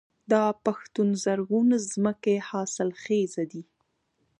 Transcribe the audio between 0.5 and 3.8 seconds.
پښتون زرغون ځمکې حاصلخیزه دي